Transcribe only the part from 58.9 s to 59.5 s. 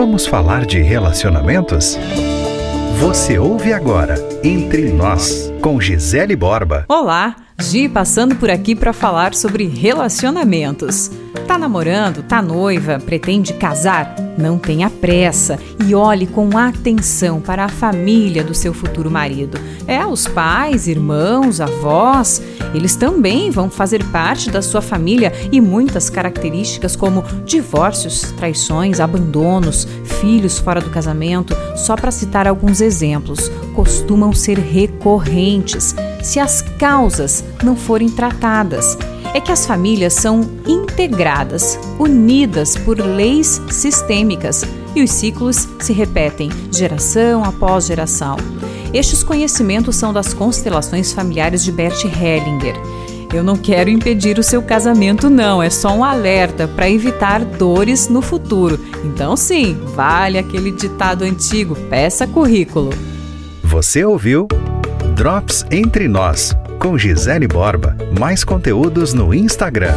Então,